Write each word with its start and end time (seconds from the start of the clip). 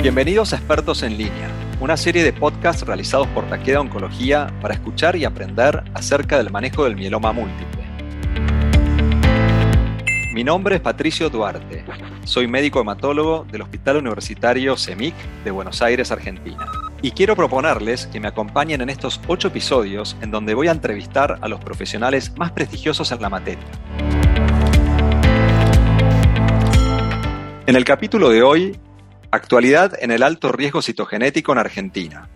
Bienvenidos 0.00 0.52
a 0.52 0.56
Expertos 0.56 1.02
en 1.02 1.18
Línea, 1.18 1.50
una 1.80 1.96
serie 1.96 2.22
de 2.22 2.32
podcasts 2.32 2.86
realizados 2.86 3.26
por 3.28 3.48
Taqueda 3.48 3.80
Oncología 3.80 4.46
para 4.62 4.74
escuchar 4.74 5.16
y 5.16 5.24
aprender 5.24 5.82
acerca 5.92 6.38
del 6.38 6.52
manejo 6.52 6.84
del 6.84 6.94
mieloma 6.94 7.32
múltiple. 7.32 7.82
Mi 10.32 10.44
nombre 10.44 10.76
es 10.76 10.80
Patricio 10.80 11.28
Duarte, 11.30 11.84
soy 12.22 12.46
médico 12.46 12.80
hematólogo 12.80 13.44
del 13.50 13.62
Hospital 13.62 13.96
Universitario 13.96 14.76
CEMIC 14.76 15.14
de 15.42 15.50
Buenos 15.50 15.82
Aires, 15.82 16.12
Argentina. 16.12 16.64
Y 17.02 17.10
quiero 17.10 17.34
proponerles 17.34 18.06
que 18.06 18.20
me 18.20 18.28
acompañen 18.28 18.80
en 18.80 18.90
estos 18.90 19.20
ocho 19.26 19.48
episodios 19.48 20.16
en 20.20 20.30
donde 20.30 20.54
voy 20.54 20.68
a 20.68 20.72
entrevistar 20.72 21.38
a 21.40 21.48
los 21.48 21.58
profesionales 21.58 22.32
más 22.36 22.52
prestigiosos 22.52 23.10
en 23.10 23.20
la 23.20 23.30
materia. 23.30 23.64
En 27.66 27.74
el 27.74 27.84
capítulo 27.84 28.30
de 28.30 28.42
hoy 28.44 28.78
Actualidad 29.30 29.92
en 30.00 30.10
el 30.10 30.22
alto 30.22 30.52
riesgo 30.52 30.80
citogenético 30.80 31.52
en 31.52 31.58
Argentina. 31.58 32.28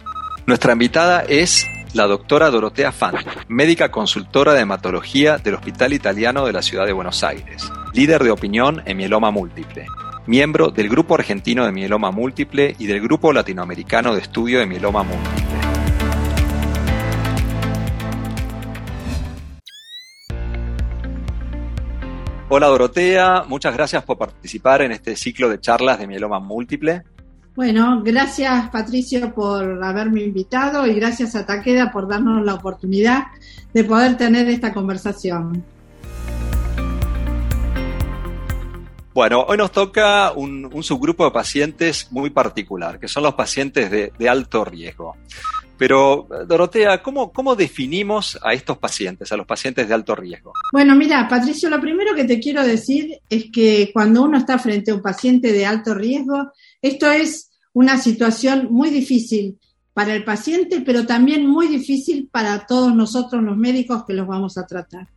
Nuestra 0.44 0.74
invitada 0.74 1.22
es 1.26 1.66
la 1.94 2.06
doctora 2.06 2.50
Dorotea 2.50 2.92
Fan, 2.92 3.14
médica 3.48 3.90
consultora 3.90 4.52
de 4.52 4.60
hematología 4.60 5.38
del 5.38 5.54
Hospital 5.54 5.94
Italiano 5.94 6.44
de 6.44 6.52
la 6.52 6.60
Ciudad 6.60 6.84
de 6.84 6.92
Buenos 6.92 7.24
Aires, 7.24 7.70
líder 7.94 8.22
de 8.22 8.30
opinión 8.30 8.82
en 8.84 8.98
mieloma 8.98 9.30
múltiple, 9.30 9.86
miembro 10.26 10.68
del 10.68 10.90
Grupo 10.90 11.14
Argentino 11.14 11.64
de 11.64 11.72
Mieloma 11.72 12.10
Múltiple 12.10 12.76
y 12.78 12.86
del 12.86 13.00
Grupo 13.00 13.32
Latinoamericano 13.32 14.14
de 14.14 14.20
Estudio 14.20 14.58
de 14.58 14.66
Mieloma 14.66 15.02
Múltiple. 15.02 15.41
Hola 22.54 22.66
Dorotea, 22.66 23.44
muchas 23.48 23.72
gracias 23.72 24.04
por 24.04 24.18
participar 24.18 24.82
en 24.82 24.92
este 24.92 25.16
ciclo 25.16 25.48
de 25.48 25.58
charlas 25.58 25.98
de 25.98 26.06
mieloma 26.06 26.38
múltiple. 26.38 27.02
Bueno, 27.56 28.02
gracias 28.04 28.68
Patricio 28.68 29.32
por 29.32 29.82
haberme 29.82 30.20
invitado 30.20 30.86
y 30.86 30.92
gracias 30.92 31.34
a 31.34 31.46
Taqueda 31.46 31.90
por 31.90 32.06
darnos 32.06 32.44
la 32.44 32.52
oportunidad 32.52 33.28
de 33.72 33.84
poder 33.84 34.18
tener 34.18 34.50
esta 34.50 34.74
conversación. 34.74 35.64
Bueno, 39.14 39.46
hoy 39.48 39.56
nos 39.56 39.72
toca 39.72 40.32
un, 40.32 40.70
subgrupo 40.82 41.24
de 41.24 41.30
pacientes 41.30 42.08
muy 42.10 42.28
particular, 42.28 43.00
que 43.00 43.08
son 43.08 43.22
los 43.22 43.32
pacientes 43.32 43.90
de 43.90 44.28
alto 44.28 44.62
riesgo. 44.66 45.16
Pero, 45.82 46.28
Dorotea, 46.46 47.02
¿cómo, 47.02 47.32
¿cómo 47.32 47.56
definimos 47.56 48.38
a 48.40 48.54
estos 48.54 48.78
pacientes, 48.78 49.32
a 49.32 49.36
los 49.36 49.48
pacientes 49.48 49.88
de 49.88 49.92
alto 49.92 50.14
riesgo? 50.14 50.52
Bueno, 50.72 50.94
mira, 50.94 51.26
Patricio, 51.28 51.68
lo 51.68 51.80
primero 51.80 52.14
que 52.14 52.22
te 52.22 52.38
quiero 52.38 52.64
decir 52.64 53.18
es 53.28 53.46
que 53.50 53.90
cuando 53.92 54.22
uno 54.22 54.38
está 54.38 54.60
frente 54.60 54.92
a 54.92 54.94
un 54.94 55.02
paciente 55.02 55.50
de 55.50 55.66
alto 55.66 55.92
riesgo, 55.92 56.52
esto 56.80 57.10
es 57.10 57.50
una 57.72 57.98
situación 57.98 58.68
muy 58.70 58.90
difícil 58.90 59.58
para 59.92 60.14
el 60.14 60.22
paciente, 60.22 60.82
pero 60.82 61.04
también 61.04 61.48
muy 61.48 61.66
difícil 61.66 62.28
para 62.30 62.64
todos 62.64 62.94
nosotros 62.94 63.42
los 63.42 63.56
médicos 63.56 64.04
que 64.06 64.14
los 64.14 64.28
vamos 64.28 64.58
a 64.58 64.66
tratar. 64.68 65.08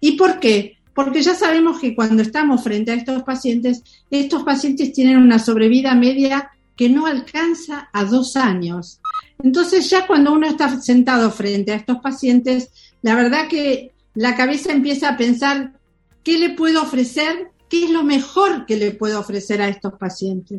¿Y 0.00 0.12
por 0.12 0.40
qué? 0.40 0.78
Porque 0.94 1.20
ya 1.20 1.34
sabemos 1.34 1.78
que 1.78 1.94
cuando 1.94 2.22
estamos 2.22 2.64
frente 2.64 2.90
a 2.90 2.94
estos 2.94 3.22
pacientes, 3.22 3.82
estos 4.10 4.44
pacientes 4.44 4.94
tienen 4.94 5.18
una 5.18 5.38
sobrevida 5.38 5.94
media 5.94 6.52
que 6.74 6.90
no 6.90 7.06
alcanza 7.06 7.88
a 7.92 8.04
dos 8.04 8.36
años. 8.36 9.00
Entonces 9.42 9.88
ya 9.90 10.06
cuando 10.06 10.32
uno 10.32 10.46
está 10.46 10.80
sentado 10.80 11.30
frente 11.30 11.72
a 11.72 11.76
estos 11.76 11.98
pacientes, 11.98 12.70
la 13.02 13.14
verdad 13.14 13.48
que 13.48 13.92
la 14.14 14.34
cabeza 14.34 14.72
empieza 14.72 15.10
a 15.10 15.16
pensar, 15.16 15.74
¿qué 16.22 16.38
le 16.38 16.50
puedo 16.50 16.82
ofrecer? 16.82 17.50
¿Qué 17.68 17.84
es 17.84 17.90
lo 17.90 18.02
mejor 18.02 18.64
que 18.64 18.76
le 18.76 18.92
puedo 18.92 19.20
ofrecer 19.20 19.60
a 19.60 19.68
estos 19.68 19.94
pacientes? 19.94 20.58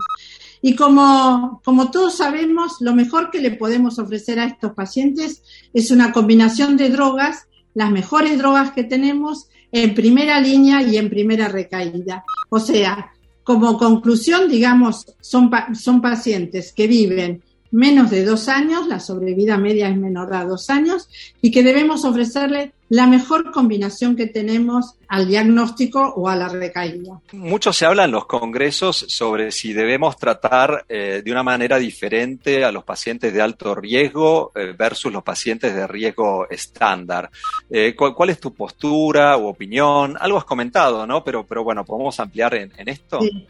Y 0.62 0.76
como, 0.76 1.62
como 1.64 1.90
todos 1.92 2.18
sabemos, 2.18 2.78
lo 2.82 2.94
mejor 2.94 3.32
que 3.32 3.42
le 3.42 3.52
podemos 3.52 4.00
ofrecer 4.00 4.40
a 4.40 4.46
estos 4.46 4.74
pacientes 4.74 5.42
es 5.74 5.92
una 5.92 6.12
combinación 6.12 6.78
de 6.78 6.90
drogas, 6.90 7.48
las 7.74 7.92
mejores 7.92 8.38
drogas 8.38 8.72
que 8.72 8.84
tenemos 8.84 9.48
en 9.72 9.94
primera 9.94 10.40
línea 10.40 10.82
y 10.82 10.98
en 10.98 11.10
primera 11.10 11.48
recaída. 11.48 12.24
O 12.50 12.60
sea, 12.60 13.12
como 13.44 13.78
conclusión, 13.78 14.50
digamos, 14.50 15.06
son, 15.22 15.50
son 15.74 16.02
pacientes 16.02 16.74
que 16.74 16.88
viven 16.88 17.44
menos 17.72 18.10
de 18.10 18.24
dos 18.24 18.48
años, 18.48 18.88
la 18.88 19.00
sobrevida 19.00 19.58
media 19.58 19.90
es 19.90 19.98
menor 19.98 20.34
a 20.34 20.46
dos 20.46 20.70
años, 20.70 21.10
y 21.42 21.52
que 21.52 21.64
debemos 21.64 22.06
ofrecerle 22.06 22.74
la 22.90 23.06
mejor 23.06 23.52
combinación 23.52 24.16
que 24.16 24.28
tenemos 24.28 24.96
al 25.10 25.28
diagnóstico 25.28 26.14
o 26.16 26.30
a 26.30 26.36
la 26.36 26.48
recaída. 26.48 27.20
Mucho 27.34 27.74
se 27.74 27.86
habla 27.86 28.06
en 28.06 28.12
los 28.12 28.26
congresos 28.26 29.06
sobre 29.10 29.52
si 29.52 29.74
debemos 29.74 30.18
tratar 30.18 30.86
eh, 30.88 31.22
de 31.24 31.32
una 31.32 31.44
manera 31.44 31.78
diferente 31.78 32.64
a 32.64 32.72
los 32.72 32.86
pacientes 32.86 33.34
de 33.34 33.42
alto 33.42 33.76
riesgo 33.76 34.52
eh, 34.56 34.74
versus 34.78 35.12
los 35.12 35.24
pacientes 35.24 35.76
de 35.76 35.86
riesgo 35.86 36.50
estándar. 36.50 37.30
Eh, 37.70 37.94
¿cuál, 37.96 38.30
es 38.30 38.40
tu 38.40 38.54
postura 38.54 39.38
u 39.38 39.48
opinión? 39.48 40.16
Algo 40.20 40.38
has 40.38 40.46
comentado, 40.46 41.06
¿no? 41.06 41.24
Pero, 41.24 41.46
pero 41.46 41.64
bueno, 41.64 41.84
¿podemos 41.84 42.18
ampliar 42.20 42.56
en, 42.56 42.72
esto? 42.88 43.20
Sí. 43.20 43.48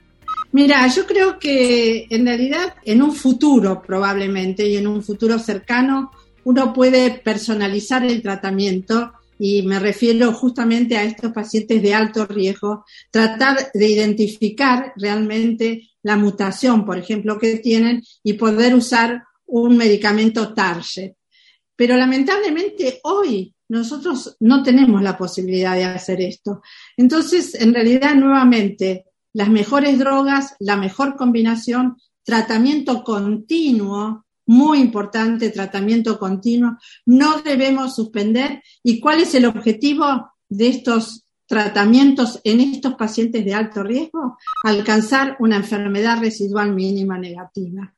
Mira, 0.52 0.88
yo 0.88 1.06
creo 1.06 1.38
que 1.38 2.08
en 2.10 2.26
realidad 2.26 2.76
en 2.84 3.02
un 3.02 3.14
futuro 3.14 3.82
probablemente 3.82 4.68
y 4.68 4.78
en 4.78 4.88
un 4.88 5.04
futuro 5.04 5.38
cercano 5.40 6.12
uno 6.46 6.74
puede 6.74 7.12
personalizar 7.12 8.06
el 8.06 8.22
tratamiento 8.22 9.12
y 9.40 9.62
me 9.64 9.80
refiero 9.80 10.34
justamente 10.34 10.98
a 10.98 11.04
estos 11.04 11.32
pacientes 11.32 11.82
de 11.82 11.94
alto 11.94 12.26
riesgo, 12.26 12.86
tratar 13.12 13.72
de 13.74 13.88
identificar 13.88 14.94
realmente 14.96 15.90
la 16.02 16.16
mutación, 16.16 16.86
por 16.86 16.98
ejemplo, 16.98 17.38
que 17.38 17.58
tienen 17.58 18.02
y 18.24 18.34
poder 18.34 18.74
usar 18.74 19.24
un 19.46 19.78
medicamento 19.78 20.54
target. 20.54 21.14
Pero 21.76 21.96
lamentablemente 21.96 23.00
hoy 23.04 23.54
nosotros 23.70 24.38
no 24.40 24.64
tenemos 24.64 25.02
la 25.02 25.18
posibilidad 25.18 25.76
de 25.76 25.84
hacer 25.84 26.22
esto. 26.22 26.62
Entonces, 26.96 27.54
en 27.56 27.74
realidad, 27.74 28.16
nuevamente, 28.16 29.07
las 29.38 29.50
mejores 29.50 30.00
drogas, 30.00 30.56
la 30.58 30.78
mejor 30.78 31.16
combinación, 31.16 31.98
tratamiento 32.24 33.04
continuo, 33.04 34.26
muy 34.48 34.80
importante, 34.80 35.52
tratamiento 35.52 36.18
continuo, 36.18 36.80
no 37.06 37.44
debemos 37.44 37.94
suspender. 37.94 38.64
¿Y 38.82 39.00
cuál 39.00 39.22
es 39.22 39.36
el 39.36 39.46
objetivo 39.46 40.32
de 40.50 40.70
estos 40.70 41.24
tratamientos 41.46 42.42
en 42.44 42.62
estos 42.62 42.96
pacientes 42.96 43.46
de 43.46 43.54
alto 43.54 43.84
riesgo? 43.84 44.40
Alcanzar 44.64 45.38
una 45.40 45.58
enfermedad 45.58 46.20
residual 46.20 46.74
mínima 46.74 47.20
negativa. 47.20 47.94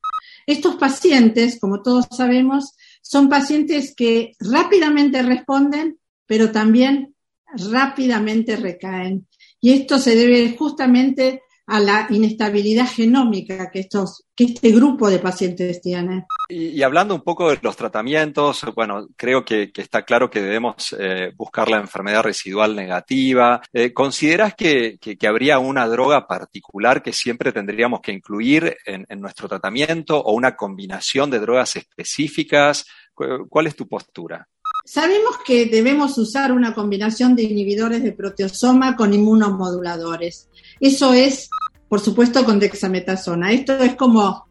Estos 0.45 0.75
pacientes, 0.75 1.57
como 1.57 1.81
todos 1.81 2.05
sabemos, 2.11 2.75
son 3.01 3.29
pacientes 3.29 3.95
que 3.95 4.33
rápidamente 4.41 5.21
responden, 5.21 5.99
pero 6.25 6.51
también 6.51 7.15
rápidamente 7.55 8.57
recaen. 8.57 9.28
Y 9.61 9.73
esto 9.73 9.99
se 9.99 10.15
debe 10.15 10.55
justamente 10.57 11.43
a 11.69 11.79
la 11.79 12.07
inestabilidad 12.09 12.87
genómica 12.87 13.69
que, 13.69 13.81
estos, 13.81 14.25
que 14.35 14.45
este 14.45 14.71
grupo 14.71 15.07
de 15.07 15.19
pacientes 15.19 15.79
tiene. 15.81 16.25
Y, 16.47 16.81
hablando 16.81 17.13
un 17.13 17.21
poco 17.21 17.51
de 17.51 17.59
los 17.61 17.77
tratamientos, 17.77 18.65
bueno, 18.75 19.07
creo 19.15 19.45
que, 19.45 19.71
está 19.75 20.01
claro 20.01 20.31
que 20.31 20.41
debemos 20.41 20.95
eh, 20.99 21.31
buscar 21.35 21.69
la 21.69 21.77
enfermedad 21.77 22.23
residual 22.23 22.75
negativa. 22.75 23.61
Eh, 23.71 23.93
¿Consideras 23.93 24.55
que, 24.55 24.97
habría 25.27 25.59
una 25.59 25.87
droga 25.87 26.25
particular 26.25 27.03
que 27.03 27.13
siempre 27.13 27.51
tendríamos 27.51 28.01
que 28.01 28.13
incluir 28.13 28.75
en, 28.83 29.05
en 29.07 29.21
nuestro 29.21 29.47
tratamiento 29.47 30.19
o 30.19 30.33
una 30.33 30.55
combinación 30.55 31.29
de 31.29 31.39
drogas 31.39 31.75
específicas? 31.75 32.87
¿Cuál 33.13 33.67
es 33.67 33.75
tu 33.75 33.87
postura? 33.87 34.47
Sabemos 34.85 35.37
que 35.45 35.65
debemos 35.65 36.17
usar 36.17 36.51
una 36.51 36.73
combinación 36.73 37.35
de 37.35 37.43
inhibidores 37.43 38.03
de 38.03 38.11
proteosoma 38.11 38.95
con 38.95 39.13
inmunomoduladores. 39.13 40.47
Eso 40.79 41.13
es, 41.13 41.49
por 41.87 41.99
supuesto, 41.99 42.43
con 42.43 42.59
dexametasona. 42.59 43.51
Esto 43.51 43.77
es 43.77 43.95
como 43.95 44.47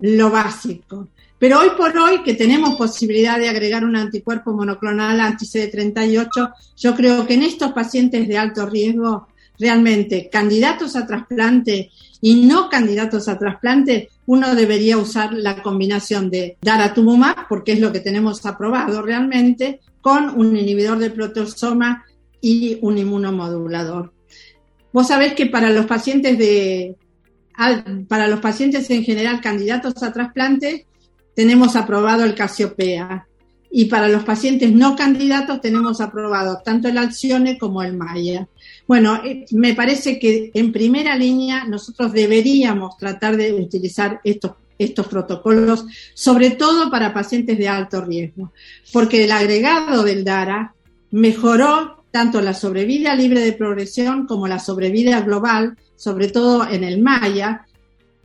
lo 0.00 0.30
básico. 0.30 1.08
Pero 1.40 1.58
hoy 1.58 1.70
por 1.70 1.96
hoy, 1.96 2.22
que 2.22 2.34
tenemos 2.34 2.76
posibilidad 2.76 3.38
de 3.38 3.48
agregar 3.48 3.84
un 3.84 3.96
anticuerpo 3.96 4.52
monoclonal 4.52 5.18
anti-CD38, 5.20 6.52
yo 6.76 6.94
creo 6.94 7.26
que 7.26 7.34
en 7.34 7.44
estos 7.44 7.72
pacientes 7.72 8.28
de 8.28 8.36
alto 8.36 8.66
riesgo, 8.66 9.26
realmente 9.60 10.28
candidatos 10.32 10.96
a 10.96 11.06
trasplante 11.06 11.90
y 12.20 12.46
no 12.46 12.68
candidatos 12.68 13.28
a 13.28 13.38
trasplante, 13.38 14.08
uno 14.26 14.54
debería 14.54 14.98
usar 14.98 15.32
la 15.32 15.62
combinación 15.62 16.30
de 16.30 16.56
daratumumab, 16.60 17.48
porque 17.48 17.72
es 17.72 17.80
lo 17.80 17.92
que 17.92 18.00
tenemos 18.00 18.44
aprobado 18.44 19.02
realmente, 19.02 19.80
con 20.00 20.30
un 20.30 20.56
inhibidor 20.56 20.98
de 20.98 21.10
proteosoma 21.10 22.04
y 22.40 22.78
un 22.82 22.98
inmunomodulador. 22.98 24.12
Vos 24.92 25.08
sabés 25.08 25.34
que 25.34 25.46
para 25.46 25.70
los 25.70 25.86
pacientes 25.86 26.38
de 26.38 26.96
para 28.08 28.26
los 28.26 28.40
pacientes 28.40 28.88
en 28.88 29.04
general 29.04 29.42
candidatos 29.42 30.02
a 30.02 30.12
trasplante 30.12 30.86
tenemos 31.34 31.76
aprobado 31.76 32.24
el 32.24 32.34
Casiopea. 32.34 33.26
Y 33.70 33.84
para 33.84 34.08
los 34.08 34.24
pacientes 34.24 34.72
no 34.72 34.96
candidatos 34.96 35.60
tenemos 35.60 36.00
aprobado 36.00 36.60
tanto 36.64 36.88
el 36.88 36.98
Alcione 36.98 37.56
como 37.56 37.82
el 37.82 37.96
Maya. 37.96 38.48
Bueno, 38.86 39.22
eh, 39.24 39.44
me 39.52 39.74
parece 39.74 40.18
que 40.18 40.50
en 40.54 40.72
primera 40.72 41.16
línea 41.16 41.64
nosotros 41.64 42.12
deberíamos 42.12 42.96
tratar 42.96 43.36
de 43.36 43.52
utilizar 43.54 44.20
estos, 44.24 44.52
estos 44.78 45.06
protocolos, 45.06 45.86
sobre 46.14 46.50
todo 46.50 46.90
para 46.90 47.14
pacientes 47.14 47.56
de 47.58 47.68
alto 47.68 48.00
riesgo, 48.00 48.52
porque 48.92 49.24
el 49.24 49.32
agregado 49.32 50.02
del 50.02 50.24
DARA 50.24 50.74
mejoró 51.12 52.04
tanto 52.10 52.40
la 52.40 52.54
sobrevida 52.54 53.14
libre 53.14 53.40
de 53.40 53.52
progresión 53.52 54.26
como 54.26 54.48
la 54.48 54.58
sobrevida 54.58 55.20
global, 55.20 55.76
sobre 55.94 56.28
todo 56.28 56.68
en 56.68 56.82
el 56.82 57.00
Maya, 57.00 57.66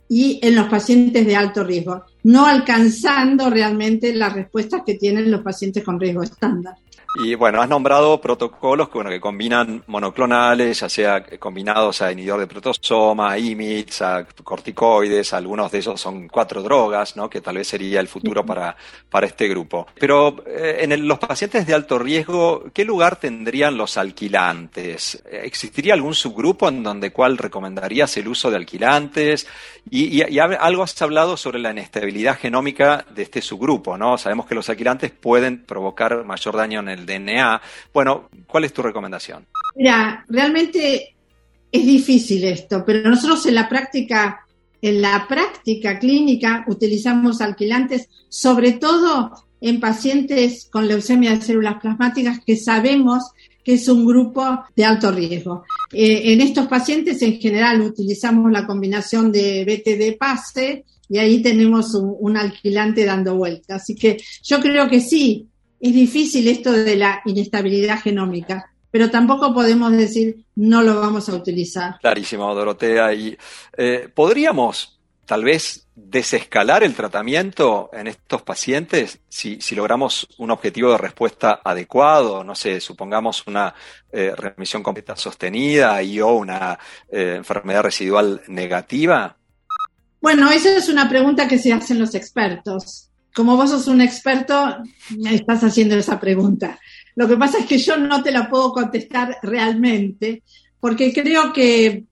y 0.08 0.40
en 0.44 0.56
los 0.56 0.68
pacientes 0.68 1.26
de 1.26 1.36
alto 1.36 1.64
riesgo, 1.64 2.04
no 2.26 2.48
alcanzando 2.48 3.52
realmente 3.52 4.12
las 4.12 4.34
respuestas 4.34 4.82
que 4.84 4.96
tienen 4.96 5.30
los 5.30 5.42
pacientes 5.42 5.84
con 5.84 6.00
riesgo 6.00 6.24
estándar. 6.24 6.76
Y 7.18 7.34
bueno, 7.36 7.62
has 7.62 7.70
nombrado 7.70 8.20
protocolos 8.20 8.90
que, 8.90 8.96
bueno, 8.96 9.10
que 9.10 9.22
combinan 9.22 9.84
monoclonales, 9.88 10.82
ya 10.82 10.90
sea 10.90 11.24
combinados 11.40 12.02
a 12.02 12.12
inhibidor 12.12 12.42
de 12.42 12.48
protosoma, 12.48 13.32
a 13.32 13.40
IMIDs, 13.40 14.02
a 14.02 14.28
corticoides, 14.44 15.32
algunos 15.32 15.72
de 15.72 15.80
esos 15.80 16.02
son 16.02 16.28
cuatro 16.28 16.62
drogas, 16.62 17.16
¿no? 17.16 17.30
que 17.30 17.40
tal 17.40 17.56
vez 17.56 17.70
sería 17.70 18.02
el 18.02 18.10
futuro 18.10 18.46
para, 18.46 18.76
para 19.10 19.28
este 19.28 19.48
grupo. 19.48 19.88
Pero 19.98 20.44
eh, 20.46 20.80
en 20.82 21.08
los 21.08 21.18
pacientes 21.20 21.66
de 21.66 21.74
alto 21.74 21.98
riesgo, 21.98 22.66
¿qué 22.74 22.84
lugar 22.84 23.16
tendrían 23.16 23.78
los 23.78 23.98
alquilantes? 23.98 25.24
¿Existiría 25.32 25.94
algún 25.94 26.16
subgrupo 26.16 26.68
en 26.68 26.84
donde 26.84 27.12
cuál 27.12 27.38
recomendarías 27.38 28.18
el 28.18 28.28
uso 28.28 28.52
de 28.52 28.58
alquilantes? 28.58 29.48
Y, 29.90 30.22
y, 30.22 30.40
algo 30.40 30.84
has 30.84 31.02
hablado 31.02 31.38
sobre 31.38 31.60
la 31.60 31.72
inestabilidad 31.72 32.15
genómica 32.36 33.06
de 33.14 33.24
este 33.24 33.42
subgrupo, 33.42 33.98
¿no? 33.98 34.18
Sabemos 34.18 34.46
que 34.46 34.56
los 34.56 34.70
alquilantes 34.70 35.12
pueden 35.12 35.64
provocar 35.64 36.24
mayor 36.24 36.56
daño 36.56 36.80
en 36.80 36.90
el 36.90 37.06
DNA. 37.06 37.62
Bueno, 37.94 38.30
¿cuál 38.48 38.64
es 38.64 38.74
tu 38.74 38.82
recomendación? 38.82 39.46
Mira, 39.76 40.24
realmente 40.30 41.16
es 41.72 41.86
difícil 41.86 42.44
esto, 42.46 42.84
pero 42.86 43.10
nosotros 43.10 43.46
en 43.46 43.56
la 43.56 43.68
práctica, 43.68 44.46
en 44.82 45.02
la 45.02 45.26
práctica 45.28 46.00
clínica 46.00 46.64
utilizamos 46.68 47.42
alquilantes, 47.42 48.08
sobre 48.30 48.74
todo 48.74 49.32
en 49.60 49.80
pacientes 49.80 50.70
con 50.72 50.88
leucemia 50.88 51.32
de 51.32 51.42
células 51.42 51.82
plasmáticas 51.82 52.40
que 52.46 52.56
sabemos 52.56 53.32
que 53.64 53.74
es 53.74 53.90
un 53.90 54.06
grupo 54.06 54.64
de 54.76 54.86
alto 54.86 55.12
riesgo. 55.12 55.64
Eh, 55.92 56.34
en 56.34 56.42
estos 56.42 56.68
pacientes 56.68 57.22
en 57.24 57.42
general 57.42 57.82
utilizamos 57.82 58.52
la 58.52 58.68
combinación 58.68 59.32
de 59.32 59.66
BTD-PASE 59.66 60.86
y 61.10 61.18
ahí 61.18 61.42
tenemos 61.42 61.94
un, 61.94 62.38
alquilante 62.38 63.06
dando 63.06 63.36
vuelta. 63.36 63.76
Así 63.76 63.96
que 63.96 64.18
yo 64.44 64.60
creo 64.60 64.90
que 64.90 65.02
sí, 65.02 65.48
es 65.80 65.94
difícil 65.94 66.48
esto 66.48 66.72
de 66.72 66.96
la 66.96 67.22
inestabilidad 67.26 68.02
genómica, 68.02 68.72
pero 68.92 69.10
tampoco 69.10 69.54
podemos 69.54 69.92
decir 69.92 70.46
no 70.56 70.82
lo 70.82 71.00
vamos 71.00 71.30
a 71.30 71.36
utilizar. 71.36 72.00
Clarísimo, 72.00 72.54
Dorotea. 72.54 73.14
Y 73.14 73.38
eh, 73.78 74.10
podríamos 74.14 75.00
tal 75.26 75.44
vez 75.44 75.88
desescalar 75.96 76.84
el 76.84 76.94
tratamiento 76.94 77.90
en 77.94 78.08
estos 78.08 78.42
pacientes 78.44 79.20
si, 79.28 79.60
logramos 79.76 80.28
un 80.38 80.52
objetivo 80.52 80.92
de 80.92 80.98
respuesta 80.98 81.62
adecuado, 81.64 82.44
no 82.44 82.54
sé, 82.54 82.80
supongamos 82.80 83.46
una 83.48 83.74
eh, 84.12 84.34
remisión 84.36 84.84
completa 84.84 85.16
sostenida 85.16 86.02
y 86.04 86.22
o 86.22 86.34
una 86.34 86.78
eh, 87.10 87.36
enfermedad 87.38 87.84
residual 87.84 88.42
negativa? 88.48 89.36
Bueno, 90.26 90.50
esa 90.50 90.76
es 90.76 90.90
una 90.90 91.08
pregunta 91.08 91.48
que 91.48 91.60
se 91.60 91.72
hacen 91.72 92.00
los 92.00 92.16
expertos 92.16 93.12
como 93.36 93.56
vos 93.58 93.70
sos 93.70 93.88
un 93.88 94.02
experto, 94.02 94.78
me 95.20 95.36
estás 95.36 95.64
haciendo 95.64 95.96
esa 95.96 96.20
pregunta. 96.20 96.80
Lo 97.16 97.28
que 97.28 97.38
pasa 97.38 97.60
es 97.60 97.68
que 97.68 97.78
yo 97.78 97.96
no 97.96 98.24
te 98.24 98.32
la 98.32 98.50
puedo 98.50 98.72
contestar 98.72 99.38
realmente, 99.44 100.42
porque 100.80 101.14
creo 101.14 101.54
que 101.54 102.06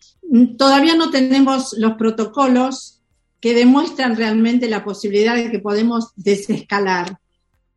todavía 0.56 0.96
no 0.96 1.10
tenemos 1.10 1.74
los 1.80 1.94
protocolos 1.94 3.02
que 3.40 3.56
demuestran 3.56 4.16
realmente 4.16 4.70
la 4.70 4.84
posibilidad 4.84 5.34
de 5.34 5.50
que 5.50 5.58
podemos 5.58 6.12
desescalar 6.16 7.18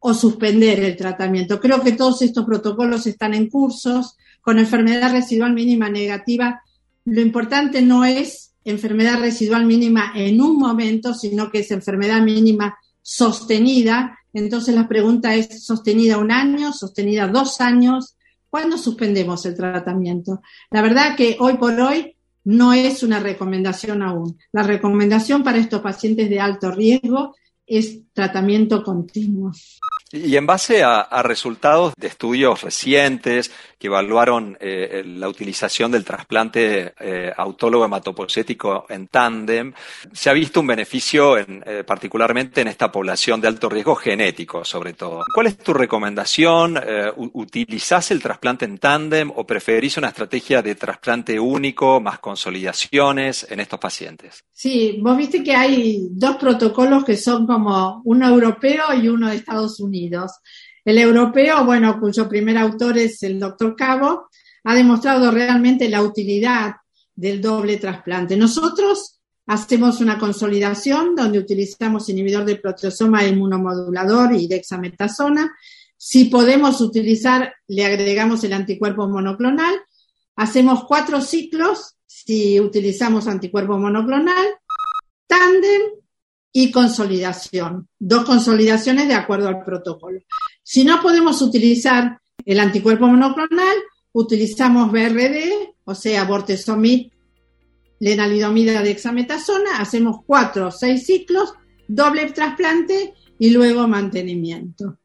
o 0.01 0.13
suspender 0.13 0.81
el 0.81 0.99
tratamiento. 0.99 1.61
Creo 1.61 1.83
que 1.83 1.93
todos 1.93 2.21
estos 2.21 2.45
protocolos 2.45 3.07
están 3.07 3.33
en 3.33 3.49
cursos 3.49 4.19
con 4.43 4.59
enfermedad 4.59 5.13
residual 5.13 5.55
mínima 5.55 5.89
negativa. 5.89 6.61
Lo 7.07 7.23
importante 7.23 7.81
no 7.81 8.05
es 8.05 8.53
enfermedad 8.67 9.21
residual 9.21 9.65
mínima 9.65 10.13
en 10.15 10.41
un 10.41 10.59
momento, 10.59 11.15
sino 11.15 11.51
que 11.51 11.61
es 11.61 11.71
enfermedad 11.71 12.21
mínima 12.21 12.77
sostenida. 13.01 14.19
Entonces 14.35 14.75
la 14.75 14.89
pregunta 14.89 15.35
es, 15.35 15.65
¿sostenida 15.65 16.19
un 16.19 16.33
año? 16.33 16.73
¿Sostenida 16.73 17.29
dos 17.29 17.61
años? 17.61 18.17
¿Cuándo 18.51 18.77
suspendemos 18.77 19.47
el 19.47 19.55
tratamiento? 19.55 20.43
La 20.71 20.83
verdad 20.83 21.17
que 21.17 21.37
hoy 21.41 21.57
por 21.57 21.81
hoy 21.81 22.17
no 22.45 22.73
es 22.73 23.03
una 23.03 23.21
recomendación 23.21 24.03
aún. 24.03 24.39
La 24.53 24.65
recomendación 24.65 25.43
para 25.43 25.59
estos 25.59 25.81
pacientes 25.81 26.29
de 26.29 26.41
alto 26.41 26.71
riesgo 26.73 27.35
es 27.67 28.01
tratamiento 28.13 28.83
continuo. 28.83 29.53
Y 30.13 30.37
en 30.37 30.47
base 30.47 30.85
a, 30.85 31.23
resultados 31.23 31.93
de 31.97 32.07
estudios 32.07 32.63
recientes 32.63 33.51
que 33.79 33.89
evaluaron 33.89 34.57
eh, 34.61 35.03
la 35.05 35.29
utilización 35.29 35.91
del 35.91 36.05
trasplante 36.05 36.95
eh, 36.99 37.33
autólogo 37.37 37.85
hematopoyético 37.85 38.87
en 38.89 39.09
tándem, 39.09 39.73
se 40.13 40.31
ha 40.31 40.33
visto 40.33 40.61
un 40.61 40.69
beneficio 40.69 41.37
en, 41.37 41.63
eh, 41.67 41.85
particularmente 41.85 42.63
en 42.63 42.69
esta 42.69 42.91
población 42.91 43.41
de 43.41 43.49
alto 43.49 43.69
riesgo 43.69 43.95
genético, 43.95 44.65
sobre 44.65 44.95
todo. 44.95 45.25
¿Cuál 45.35 45.49
es 45.49 45.59
tu 45.59 45.75
recomendación? 45.75 46.79
¿Utilizás 47.17 48.11
el 48.11 48.23
trasplante 48.23 48.65
en 48.65 48.79
tándem 48.79 49.31
o 49.35 49.47
preferís 49.47 49.97
una 49.97 50.09
estrategia 50.09 50.63
de 50.63 50.75
trasplante 50.75 51.39
único 51.39 52.01
más 52.01 52.19
consolidaciones 52.19 53.47
en 53.51 53.61
estos 53.61 53.79
pacientes? 53.79 54.45
Sí, 54.53 54.99
vos 55.03 55.17
viste 55.17 55.43
que 55.43 55.55
hay 55.55 56.09
dos 56.11 56.37
protocolos 56.37 57.05
que 57.05 57.17
son 57.17 57.47
como 57.47 58.01
uno 58.05 58.29
europeo 58.29 58.95
y 58.95 59.09
uno 59.09 59.29
de 59.29 59.37
Estados 59.37 59.81
Unidos. 59.81 60.33
El 60.87 60.99
europeo, 60.99 61.65
bueno, 61.65 61.99
cuyo 61.99 62.29
primer 62.29 62.57
autor 62.57 62.97
es 62.97 63.21
el 63.25 63.41
doctor 63.41 63.75
Cabo, 63.75 64.29
ha 64.63 64.73
demostrado 64.73 65.33
realmente 65.33 65.89
la 65.89 66.01
utilidad 66.01 66.77
del 67.13 67.41
doble 67.43 67.79
trasplante. 67.79 68.37
Nosotros 68.37 69.19
hacemos 69.49 70.01
una 70.01 70.17
consolidación 70.17 71.17
donde 71.17 71.41
utilizamos 71.41 72.09
inhibidor 72.09 72.45
de 72.45 72.55
proteosoma 72.55 73.27
inmunomodulador 73.27 74.33
y 74.35 74.47
dexametasona. 74.47 75.57
Si 75.97 76.27
podemos 76.27 76.81
utilizar, 76.81 77.53
le 77.67 77.85
agregamos 77.85 78.45
el 78.45 78.53
anticuerpo 78.53 79.09
monoclonal. 79.09 79.75
Hacemos 80.37 80.85
cuatro 80.85 81.21
ciclos 81.21 81.97
si 82.07 82.61
utilizamos 82.61 83.27
anticuerpo 83.27 83.77
monoclonal. 83.77 84.47
Tándem 85.27 85.83
y 86.53 86.71
consolidación. 86.71 87.89
Dos 87.99 88.25
consolidaciones 88.25 89.09
de 89.09 89.15
acuerdo 89.15 89.49
al 89.49 89.65
protocolo. 89.65 90.21
Si 90.69 90.83
no 90.83 91.01
podemos 91.01 91.43
utilizar 91.43 92.21
el 92.45 92.59
anticuerpo 92.59 93.07
monoclonal, 93.07 93.77
utilizamos 94.11 94.91
BRD, 94.91 95.75
o 95.85 95.95
sea, 95.95 96.25
bortezomib, 96.25 97.13
lenalidomida 98.01 98.83
de 98.83 98.91
hexametasona, 98.91 99.79
hacemos 99.79 100.25
cuatro 100.27 100.67
o 100.67 100.71
seis 100.73 101.07
ciclos, 101.07 101.55
doble 101.87 102.27
trasplante 102.33 103.15
y 103.39 103.51
luego 103.51 103.87
mantenimiento. 103.87 104.99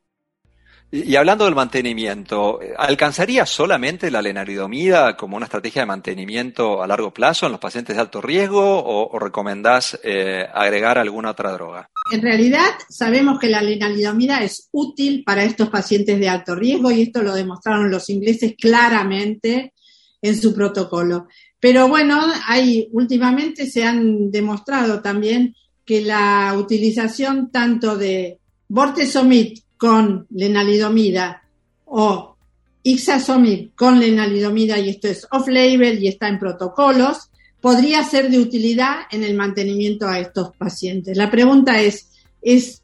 Y 0.94 1.16
hablando 1.16 1.46
del 1.46 1.56
mantenimiento, 1.56 2.60
¿alcanzaría 2.78 3.46
solamente 3.46 4.12
la 4.12 4.22
lenalidomida 4.22 5.16
como 5.16 5.38
una 5.38 5.46
estrategia 5.46 5.84
de 5.84 5.86
mantenimiento 5.86 6.84
a 6.84 6.88
largo 6.88 7.14
plazo 7.14 7.46
en 7.46 7.54
los 7.54 7.62
pacientes 7.62 7.96
de 7.96 8.02
alto 8.02 8.20
riesgo 8.20 8.84
o, 8.84 9.18
recomendás 9.18 9.98
eh, 10.04 10.46
agregar 10.54 10.98
alguna 10.98 11.32
otra 11.32 11.54
droga? 11.54 11.90
En 12.12 12.22
realidad 12.22 12.72
sabemos 12.90 13.40
que 13.40 13.48
la 13.48 13.62
lenalidomida 13.62 14.44
es 14.44 14.68
útil 14.74 15.24
para 15.24 15.46
estos 15.46 15.70
pacientes 15.70 16.20
de 16.20 16.28
alto 16.28 16.56
riesgo 16.56 16.92
y 16.92 17.04
esto 17.04 17.24
lo 17.24 17.34
demostraron 17.34 17.90
los 17.90 18.10
ingleses 18.10 18.56
claramente 18.60 19.74
en 20.22 20.36
su 20.36 20.54
protocolo. 20.54 21.28
Pero 21.58 21.88
bueno, 21.88 22.22
hay 22.48 22.90
últimamente 22.92 23.66
se 23.66 23.86
han 23.86 24.30
demostrado 24.30 25.02
también 25.02 25.56
que 25.86 26.02
la 26.02 26.54
utilización 26.58 27.50
tanto 27.50 27.96
de 27.96 28.40
bortezomib 28.68 29.54
con 29.82 30.28
lenalidomida 30.30 31.42
o 31.86 32.38
ixazomib 32.84 33.74
con 33.74 34.00
lenalidomida, 34.00 34.78
y 34.78 34.90
esto 34.90 35.08
es 35.08 35.28
off-label 35.32 35.98
y 36.04 36.08
está 36.08 36.28
en 36.28 36.38
protocolos, 36.38 37.32
podría 37.60 38.04
ser 38.04 38.30
de 38.30 38.38
utilidad 38.38 39.08
en 39.10 39.24
el 39.24 39.36
mantenimiento 39.36 40.08
a 40.08 40.20
estos 40.20 40.56
pacientes. 40.56 41.18
La 41.18 41.32
pregunta 41.32 41.82
es, 41.82 42.10
¿es 42.44 42.84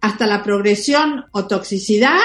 hasta 0.00 0.28
la 0.28 0.44
progresión 0.44 1.24
o 1.32 1.48
toxicidad 1.48 2.20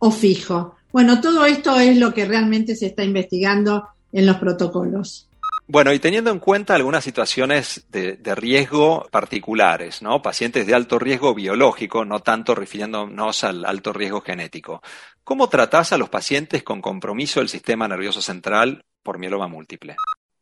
o 0.00 0.10
fijo? 0.10 0.74
Bueno, 0.92 1.20
todo 1.20 1.46
esto 1.46 1.78
es 1.78 1.96
lo 1.96 2.12
que 2.12 2.24
realmente 2.24 2.74
se 2.74 2.86
está 2.86 3.04
investigando 3.04 3.84
en 4.12 4.26
los 4.26 4.38
protocolos. 4.38 5.28
Bueno, 5.66 5.94
y 5.94 5.98
teniendo 5.98 6.30
en 6.30 6.40
cuenta 6.40 6.74
algunas 6.74 7.02
situaciones 7.02 7.86
de, 7.90 8.18
riesgo 8.34 9.08
particulares, 9.10 10.02
¿no? 10.02 10.20
Pacientes 10.20 10.66
de 10.66 10.74
alto 10.74 10.98
riesgo 10.98 11.34
biológico, 11.34 12.04
no 12.04 12.20
tanto 12.20 12.54
refiriéndonos 12.54 13.44
al 13.44 13.64
alto 13.64 13.92
riesgo 13.92 14.20
genético. 14.20 14.82
¿Cómo 15.22 15.48
tratás 15.48 15.92
a 15.92 15.98
los 15.98 16.10
pacientes 16.10 16.62
con 16.62 16.82
compromiso 16.82 17.40
del 17.40 17.48
sistema 17.48 17.88
nervioso 17.88 18.20
central 18.20 18.84
por 19.02 19.18
mieloma 19.18 19.48
múltiple? 19.48 19.96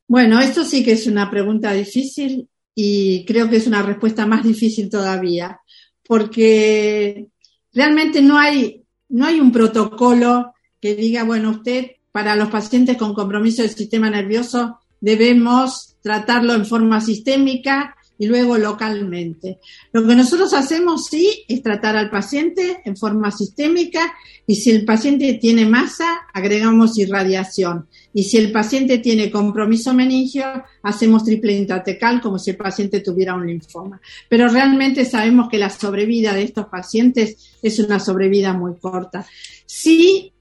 Bueno, 0.09 0.41
esto 0.41 0.65
sí 0.65 0.85
que 0.85 0.93
es 0.93 1.07
una 1.07 1.31
pregunta 1.31 1.73
difícil 1.73 2.49
y 2.75 3.25
creo 3.25 3.49
que 3.49 3.57
es 3.57 3.69
una 3.69 3.83
respuesta 3.83 4.27
más 4.27 4.43
difícil 4.43 4.91
todavía, 4.91 5.61
porque 6.05 7.29
realmente 7.73 8.23
no 8.23 8.39
hay, 8.39 8.83
no 9.09 9.27
hay 9.27 9.39
un 9.39 9.53
protocolo 9.53 10.53
que 10.81 10.97
diga, 10.97 11.23
bueno, 11.23 11.51
usted 11.51 11.93
para 12.11 12.35
los 12.35 12.49
pacientes 12.49 12.97
con 12.97 13.15
compromiso 13.15 13.63
del 13.63 13.71
sistema 13.71 14.11
nervioso 14.11 14.81
debemos 15.03 15.97
tratarlo 16.01 16.55
en 16.55 16.65
forma 16.65 17.03
sistémica 17.03 17.95
y 18.19 18.27
luego 18.27 18.57
localmente. 18.57 19.59
Lo 19.93 20.07
que 20.07 20.15
nosotros 20.15 20.55
hacemos 20.55 21.07
sí 21.07 21.45
es 21.49 21.61
tratar 21.61 21.97
al 21.97 22.09
paciente 22.09 22.81
en 22.85 22.97
forma 22.97 23.33
sistémica 23.33 24.15
y 24.47 24.55
si 24.55 24.71
el 24.71 24.85
paciente 24.85 25.35
tiene 25.35 25.67
masa, 25.67 26.21
agregamos 26.33 26.97
irradiación. 26.99 27.89
Y 28.15 28.23
si 28.23 28.37
el 28.37 28.53
paciente 28.53 28.99
tiene 28.99 29.29
compromiso 29.29 29.93
meningio, 29.93 30.45
hacemos 30.85 31.25
triple 31.25 31.57
intratecal 31.57 32.21
como 32.21 32.39
si 32.39 32.51
el 32.51 32.57
paciente 32.57 33.01
tuviera 33.01 33.35
un 33.35 33.47
linfoma. 33.47 34.01
Pero 34.29 34.49
realmente 34.49 35.05
sabemos 35.05 35.49
que 35.49 35.59
la 35.59 35.71
sobrevida 35.71 36.33
de 36.33 36.45
estos 36.45 36.67
pacientes 36.67 37.59
es 37.61 37.79
una 37.81 37.99
sobrevida 37.99 38.53
muy 38.53 38.77
corta. 38.77 39.27
Sí 39.67 40.33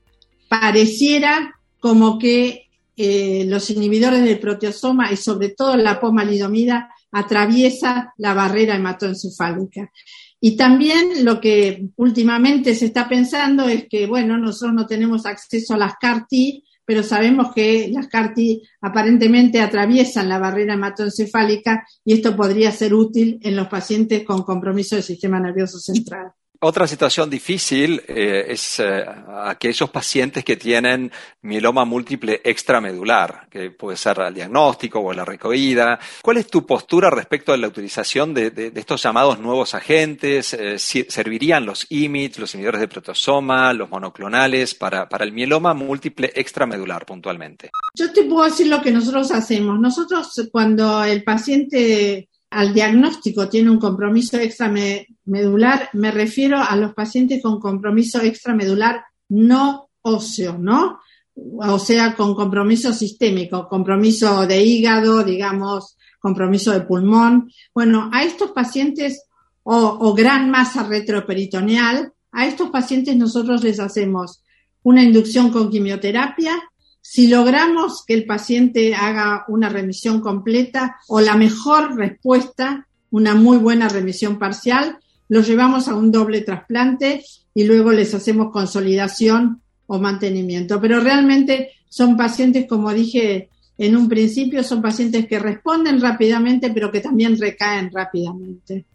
pareciera 0.48 1.56
como 1.80 2.20
que 2.20 2.71
eh, 3.04 3.46
los 3.46 3.70
inhibidores 3.72 4.24
del 4.24 4.40
proteosoma 4.40 5.12
y 5.12 5.18
sobre 5.18 5.50
todo 5.50 5.76
la 5.76 6.00
pomalidomida 6.00 6.90
atraviesa 7.12 8.14
la 8.18 8.34
barrera 8.34 8.76
hematoencefálica. 8.76 9.92
Y 10.40 10.56
también 10.56 11.26
lo 11.26 11.42
que 11.42 11.90
últimamente 11.98 12.76
se 12.76 12.86
está 12.86 13.10
pensando 13.10 13.68
es 13.68 13.88
que, 13.90 14.06
bueno, 14.06 14.38
nosotros 14.38 14.74
no 14.74 14.86
tenemos 14.86 15.26
acceso 15.26 15.74
a 15.74 15.78
las 15.78 15.94
CAR-T, 16.00 16.64
pero 16.86 17.04
sabemos 17.04 17.54
que 17.54 17.90
las 17.92 18.08
CAR-T 18.08 18.62
aparentemente 18.82 19.62
atraviesan 19.62 20.30
la 20.30 20.40
barrera 20.40 20.74
hematoencefálica 20.76 21.86
y 22.06 22.14
esto 22.14 22.36
podría 22.36 22.72
ser 22.72 22.94
útil 22.94 23.40
en 23.42 23.56
los 23.56 23.68
pacientes 23.68 24.24
con 24.24 24.44
compromiso 24.44 24.96
del 24.96 25.04
sistema 25.04 25.40
nervioso 25.40 25.80
central. 25.80 26.32
Otra 26.64 26.86
situación 26.86 27.28
difícil 27.28 28.04
eh, 28.08 28.46
es 28.50 28.80
eh, 28.80 29.04
aquellos 29.46 29.90
pacientes 29.90 30.46
que 30.46 30.58
tienen 30.58 31.12
mieloma 31.42 31.86
múltiple 31.86 32.40
extramedular, 32.44 33.48
que 33.50 33.72
puede 33.72 33.98
ser 33.98 34.22
al 34.22 34.36
diagnóstico 34.36 35.00
o 35.00 35.10
a 35.10 35.16
la 35.16 35.26
recogida. 35.26 36.00
¿Cuál 36.22 36.38
es 36.38 36.46
tu 36.46 36.64
postura 36.64 37.10
respecto 37.10 37.52
a 37.52 37.58
la 37.58 37.68
utilización 37.68 38.36
de, 38.36 38.72
estos 38.76 39.02
llamados 39.02 39.40
nuevos 39.40 39.74
agentes? 39.74 40.54
Eh, 40.54 40.78
¿Servirían 40.78 41.66
los 41.66 41.88
IMIDs, 41.90 42.38
los 42.38 42.54
inhibidores 42.54 42.82
de 42.82 42.88
protosoma, 42.88 43.74
los 43.74 43.90
monoclonales 43.90 44.76
para 44.76 45.08
el 45.20 45.32
mieloma 45.32 45.74
múltiple 45.74 46.32
extramedular 46.36 47.08
puntualmente? 47.08 47.72
Yo 47.96 48.14
te 48.14 48.24
puedo 48.24 48.46
decir 48.46 48.68
lo 48.68 48.82
que 48.82 48.92
nosotros 48.92 49.32
hacemos. 49.32 49.80
Nosotros 49.80 50.48
cuando 50.52 51.04
el 51.04 51.24
paciente 51.24 52.30
al 52.52 52.74
diagnóstico 52.74 53.48
tiene 53.48 53.72
un 53.72 53.80
compromiso 53.80 54.38
extramedular, 54.38 55.90
me 55.94 56.12
refiero 56.12 56.58
a 56.62 56.76
los 56.76 56.94
pacientes 56.94 57.42
con 57.42 57.60
compromiso 57.60 58.22
extramedular 58.22 59.06
no 59.30 59.90
óseo, 60.02 60.58
¿no? 60.58 61.00
O 61.34 61.80
sea, 61.80 62.14
con 62.14 62.36
compromiso 62.36 62.92
sistémico, 62.94 63.70
compromiso 63.70 64.46
de 64.46 64.62
hígado, 64.62 65.24
digamos, 65.24 65.98
compromiso 66.20 66.72
de 66.72 66.82
pulmón. 66.82 67.50
Bueno, 67.74 68.10
a 68.12 68.24
estos 68.24 68.52
pacientes 68.52 69.24
o, 69.64 70.14
gran 70.14 70.50
masa 70.52 70.84
retroperitoneal, 70.84 72.12
a 72.34 72.46
estos 72.48 72.70
pacientes 72.70 73.16
nosotros 73.16 73.64
les 73.64 73.80
hacemos 73.80 74.44
una 74.84 75.04
inducción 75.04 75.52
con 75.52 75.70
quimioterapia 75.70 76.62
si 77.02 77.28
logramos 77.28 78.06
que 78.06 78.14
el 78.14 78.26
paciente 78.26 78.96
haga 78.96 79.46
una 79.48 79.70
remisión 79.70 80.22
completa 80.22 80.98
o 81.08 81.20
la 81.20 81.36
mejor 81.36 81.98
respuesta, 81.98 82.88
una 83.10 83.36
muy 83.36 83.58
buena 83.58 83.90
remisión 83.90 84.40
parcial, 84.40 84.98
los 85.28 85.48
llevamos 85.48 85.88
a 85.88 85.96
un 85.96 86.12
doble 86.12 86.42
trasplante 86.42 87.24
y 87.54 87.64
luego 87.64 87.92
les 87.92 88.14
hacemos 88.14 88.52
consolidación 88.52 89.62
o 89.88 90.00
mantenimiento. 90.00 90.80
Pero 90.80 91.00
realmente 91.00 91.72
son 91.90 92.16
pacientes, 92.16 92.68
como 92.68 92.94
dije 92.94 93.50
en 93.78 93.96
un 93.96 94.08
principio, 94.08 94.64
son 94.64 94.82
pacientes 94.82 95.26
que 95.28 95.40
responden 95.40 96.00
rápidamente, 96.00 96.70
pero 96.72 96.92
que 96.92 97.02
también 97.02 97.38
recaen 97.40 97.90
rápidamente. 97.92 98.86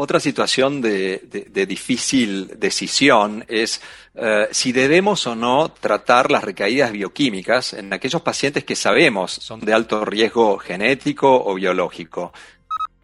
Otra 0.00 0.20
situación 0.20 0.80
de, 0.80 1.66
difícil 1.66 2.52
decisión 2.56 3.44
es 3.48 3.80
eh, 4.14 4.46
si 4.52 4.70
debemos 4.70 5.26
o 5.26 5.34
no 5.34 5.72
tratar 5.72 6.30
las 6.30 6.44
recaídas 6.44 6.92
bioquímicas 6.92 7.72
en 7.72 7.92
aquellos 7.92 8.22
pacientes 8.22 8.62
que 8.62 8.76
sabemos 8.76 9.32
son 9.32 9.58
de 9.58 9.72
alto 9.72 10.04
riesgo 10.04 10.56
genético 10.58 11.44
o 11.44 11.52
biológico. 11.54 12.32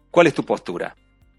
¿Cuál 0.09 0.27
es 0.27 0.33
tu 0.33 0.45
postura? 0.45 0.95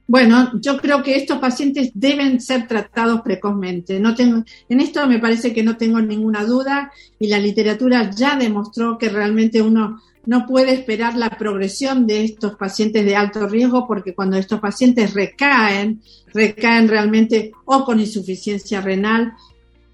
Bueno, 0.08 0.52
yo 0.60 0.78
creo 0.78 1.02
que 1.02 1.16
estos 1.16 1.38
pacientes 1.38 1.90
deben 1.94 2.40
ser 2.40 2.68
tratados 2.68 3.22
precozmente. 3.22 3.98
No 3.98 4.14
tengo, 4.14 4.44
en 4.68 4.80
esto 4.80 5.04
me 5.06 5.18
parece 5.18 5.52
que 5.52 5.64
no 5.64 5.76
tengo 5.76 6.00
ninguna 6.00 6.44
duda 6.44 6.92
y 7.18 7.26
la 7.26 7.38
literatura 7.38 8.10
ya 8.10 8.36
demostró 8.36 8.98
que 8.98 9.08
realmente 9.08 9.60
uno 9.62 10.00
no 10.25 10.46
puede 10.46 10.75
esperar 10.75 11.16
la 11.16 11.30
progresión 11.30 12.06
de 12.06 12.25
estos 12.25 12.56
pacientes 12.56 13.04
de 13.04 13.16
alto 13.16 13.48
riesgo 13.48 13.86
porque 13.86 14.14
cuando 14.14 14.36
estos 14.36 14.60
pacientes 14.60 15.14
recaen, 15.14 16.00
recaen 16.32 16.88
realmente 16.88 17.52
o 17.64 17.84
con 17.84 17.98
insuficiencia 17.98 18.80
renal 18.80 19.32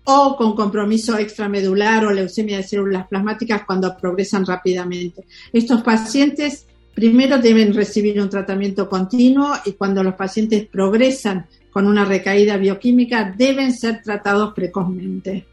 o 0.05 0.37
con 0.37 0.55
compromiso 0.55 1.17
extramedular 1.17 2.05
o 2.05 2.11
leucemia 2.11 2.57
de 2.59 2.65
células 2.65 3.07
plasmáticas 3.07 3.63
cuando 3.65 3.97
progresan 3.97 4.45
rápidamente. 4.45 5.25
Estos 5.53 5.83
pacientes 5.83 6.67
primero 6.95 7.39
deben 7.39 7.75
recibir 7.75 8.21
un 8.21 8.29
tratamiento 8.29 8.89
continuo 8.89 9.53
y 9.65 9.73
cuando 9.73 10.03
los 10.03 10.15
pacientes 10.15 10.67
progresan 10.67 11.47
con 11.71 11.87
una 11.87 12.05
recaída 12.05 12.57
bioquímica 12.57 13.33
deben 13.37 13.73
ser 13.73 14.03
tratados 14.03 14.53
precozmente. 14.53 15.47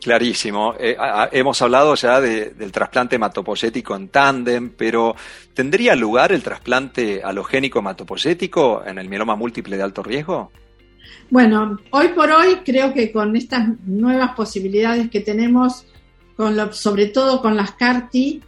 Clarísimo. 0.00 0.74
Eh, 0.78 0.96
hemos 1.32 1.60
hablado 1.62 1.94
ya 1.96 2.20
del 2.20 2.70
trasplante 2.70 3.16
hematopoyético 3.16 3.96
en 3.96 4.08
tándem, 4.08 4.70
pero 4.70 5.16
¿tendría 5.52 5.96
lugar 5.96 6.30
el 6.30 6.42
trasplante 6.42 7.22
halogénico 7.24 7.80
hematopoyético 7.80 8.84
en 8.86 8.98
el 8.98 9.08
mieloma 9.08 9.34
múltiple 9.34 9.76
de 9.76 9.82
alto 9.82 10.04
riesgo? 10.04 10.52
Bueno, 11.28 11.80
hoy 11.90 12.08
por 12.08 12.30
hoy 12.30 12.58
creo 12.64 12.94
que 12.94 13.10
con 13.10 13.34
estas 13.34 13.68
nuevas 13.84 14.36
posibilidades 14.36 15.10
que 15.10 15.20
tenemos, 15.20 15.86
con 16.36 16.72
sobre 16.72 17.06
todo 17.06 17.42
con 17.42 17.56
las 17.56 17.72
CAR-T, 17.72 18.40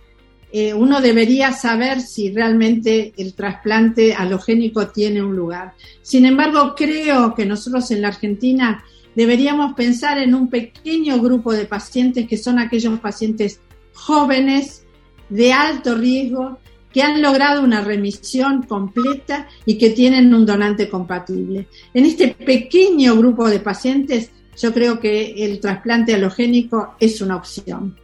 eh, 0.51 0.73
uno 0.73 1.01
debería 1.01 1.53
saber 1.53 2.01
si 2.01 2.33
realmente 2.33 3.13
el 3.17 3.35
trasplante 3.35 4.15
halogénico 4.15 4.89
tiene 4.89 5.23
un 5.23 5.37
lugar. 5.37 5.75
Sin 6.03 6.25
embargo, 6.25 6.75
creo 6.75 7.35
que 7.35 7.45
nosotros 7.45 7.91
en 7.91 8.03
la 8.03 8.09
Argentina 8.09 8.83
deberíamos 9.15 9.75
pensar 9.75 10.19
en 10.19 10.35
un 10.35 10.49
pequeño 10.49 11.21
grupo 11.21 11.53
de 11.53 11.67
pacientes 11.67 12.27
que 12.27 12.39
son 12.39 12.59
aquellos 12.59 12.99
pacientes 13.01 13.61
jóvenes, 13.93 14.85
de 15.29 15.53
alto 15.53 15.95
riesgo, 15.95 16.59
que 16.93 17.03
han 17.03 17.21
logrado 17.21 17.63
una 17.63 17.83
remisión 17.83 18.63
completa 18.63 19.47
y 19.67 19.77
que 19.77 19.91
tienen 19.91 20.33
un 20.33 20.47
donante 20.47 20.89
compatible. 20.89 21.67
En 21.93 22.07
este 22.07 22.29
pequeño 22.29 23.17
grupo 23.17 23.49
de 23.49 23.61
pacientes, 23.61 24.31
yo 24.57 24.73
creo 24.73 24.99
que 24.99 25.45
el 25.45 25.61
trasplante 25.61 26.15
halogénico 26.15 26.95
es 26.99 27.21
una 27.21 27.37
opción. 27.37 27.97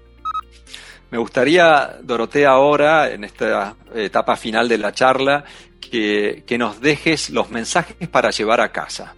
Me 1.11 1.19
gustaría, 1.19 1.99
Dorotea, 2.03 2.51
ahora, 2.51 3.11
en 3.11 3.25
esta 3.25 3.77
etapa 3.95 4.37
final 4.37 4.69
de 4.69 4.79
la 4.79 4.93
charla, 4.93 5.45
que, 5.81 6.43
que 6.47 6.59
nos 6.59 6.81
dejes 6.81 7.31
los 7.31 7.51
mensajes 7.51 8.09
para 8.09 8.31
llevar 8.31 8.61
a 8.61 8.73
casa. 8.73 9.15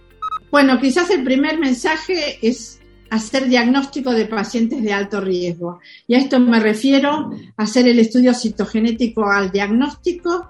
Bueno, 0.51 0.79
quizás 0.79 1.09
el 1.09 1.23
primer 1.23 1.59
mensaje 1.59 2.39
es 2.41 2.79
hacer 3.09 3.47
diagnóstico 3.47 4.11
de 4.11 4.25
pacientes 4.25 4.81
de 4.83 4.93
alto 4.93 5.21
riesgo. 5.21 5.79
Y 6.07 6.15
a 6.15 6.19
esto 6.19 6.39
me 6.39 6.59
refiero 6.59 7.31
a 7.55 7.63
hacer 7.63 7.87
el 7.87 7.99
estudio 7.99 8.33
citogenético 8.33 9.29
al 9.29 9.51
diagnóstico, 9.51 10.49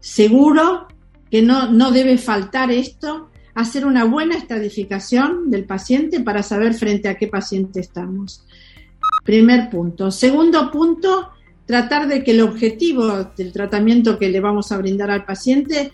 seguro 0.00 0.88
que 1.30 1.42
no, 1.42 1.70
no 1.72 1.90
debe 1.90 2.18
faltar 2.18 2.70
esto, 2.70 3.30
hacer 3.54 3.86
una 3.86 4.04
buena 4.04 4.36
estadificación 4.36 5.50
del 5.50 5.64
paciente 5.64 6.20
para 6.20 6.42
saber 6.42 6.74
frente 6.74 7.08
a 7.08 7.16
qué 7.16 7.26
paciente 7.26 7.80
estamos. 7.80 8.44
Primer 9.26 9.68
punto. 9.68 10.10
Segundo 10.12 10.70
punto, 10.70 11.30
tratar 11.66 12.06
de 12.06 12.22
que 12.22 12.30
el 12.30 12.42
objetivo 12.42 13.24
del 13.36 13.52
tratamiento 13.52 14.18
que 14.18 14.30
le 14.30 14.40
vamos 14.40 14.70
a 14.70 14.78
brindar 14.78 15.10
al 15.10 15.24
paciente 15.24 15.92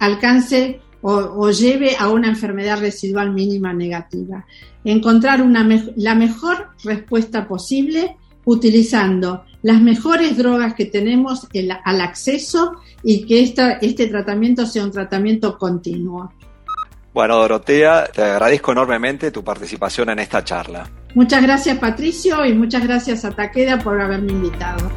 alcance 0.00 0.80
o, 1.00 1.50
lleve 1.50 1.96
a 1.98 2.08
una 2.10 2.28
enfermedad 2.28 2.78
residual 2.78 3.32
mínima 3.32 3.72
negativa. 3.72 4.46
Encontrar 4.84 5.42
una 5.42 5.66
la 5.96 6.14
mejor 6.14 6.68
respuesta 6.84 7.48
posible 7.48 8.16
utilizando 8.44 9.44
las 9.62 9.80
mejores 9.80 10.36
drogas 10.36 10.74
que 10.74 10.86
tenemos 10.86 11.46
al 11.84 12.00
acceso 12.00 12.80
y 13.02 13.24
que 13.26 13.42
este 13.42 14.06
tratamiento 14.08 14.66
sea 14.66 14.84
un 14.84 14.90
tratamiento 14.90 15.56
continuo. 15.56 16.32
Bueno, 17.14 17.36
Dorotea, 17.36 18.06
te 18.06 18.22
agradezco 18.22 18.72
enormemente 18.72 19.30
tu 19.30 19.44
participación 19.44 20.08
en 20.08 20.18
esta 20.18 20.42
charla. 20.42 20.88
Muchas 21.14 21.42
gracias, 21.42 21.76
Patricio, 21.78 22.42
y 22.46 22.54
muchas 22.54 22.84
gracias 22.84 23.26
a 23.26 23.32
Taqueda 23.32 23.78
por 23.78 24.00
haberme 24.00 24.32
invitado. 24.32 24.90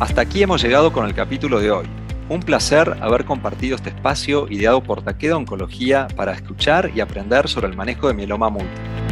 Hasta 0.00 0.22
aquí 0.22 0.42
hemos 0.42 0.60
llegado 0.60 0.92
con 0.92 1.06
el 1.06 1.14
capítulo 1.14 1.60
de 1.60 1.70
hoy. 1.70 1.86
Un 2.28 2.40
placer 2.40 2.96
haber 3.00 3.24
compartido 3.24 3.76
este 3.76 3.90
espacio 3.90 4.48
ideado 4.50 4.82
por 4.82 5.04
Taqueda 5.04 5.36
Oncología 5.36 6.08
para 6.16 6.32
escuchar 6.32 6.90
y 6.92 7.00
aprender 7.00 7.46
sobre 7.48 7.68
el 7.68 7.76
manejo 7.76 8.08
de 8.08 8.14
mieloma 8.14 8.50
múltiple. 8.50 9.11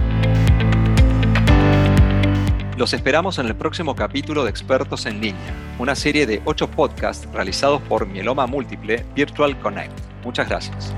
Los 2.81 2.95
esperamos 2.95 3.39
en 3.39 3.45
el 3.45 3.55
próximo 3.55 3.95
capítulo 3.95 4.43
de 4.43 4.49
Expertos 4.49 5.05
en 5.05 5.21
Línea, 5.21 5.55
una 5.79 5.95
serie 5.95 6.25
de 6.25 6.41
ocho 6.47 6.71
podcasts 6.71 7.29
realizados 7.31 7.83
por 7.83 8.07
Mieloma 8.07 8.47
Múltiple 8.47 9.05
Virtual 9.15 9.61
Connect. 9.61 9.93
Muchas 10.25 10.49
gracias. 10.49 10.91